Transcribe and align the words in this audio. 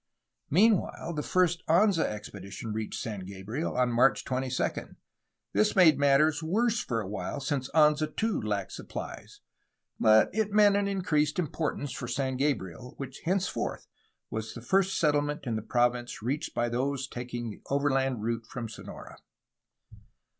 Meanwhile, 0.49 1.13
the 1.13 1.21
first 1.21 1.63
Anza 1.67 2.03
expedition 2.03 2.73
reached 2.73 2.99
San 2.99 3.19
Gabriel, 3.19 3.77
on 3.77 3.91
March 3.91 4.25
22. 4.25 4.95
This 5.53 5.75
made 5.75 5.99
matters 5.99 6.41
worse 6.41 6.79
for 6.83 7.01
a 7.01 7.07
while, 7.07 7.39
since 7.39 7.69
Anza, 7.75 8.07
too, 8.07 8.41
lacked 8.41 8.71
supplies, 8.71 9.41
but 9.99 10.33
it 10.33 10.51
meant 10.51 10.75
an 10.75 10.87
increased 10.87 11.37
importance 11.37 11.91
for 11.91 12.07
San 12.07 12.35
Gabriel, 12.35 12.95
which 12.97 13.21
henceforth 13.25 13.85
was 14.31 14.55
the 14.55 14.61
first 14.63 14.97
settlement 14.97 15.41
in 15.45 15.55
the 15.55 15.61
province 15.61 16.23
reached 16.23 16.55
by 16.55 16.67
those 16.67 17.07
taking 17.07 17.51
the 17.51 17.61
overland 17.69 18.23
route 18.23 18.47
from 18.47 18.67
Sonora. 18.67 19.19